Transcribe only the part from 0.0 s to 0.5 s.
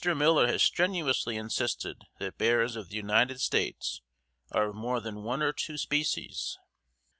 Miller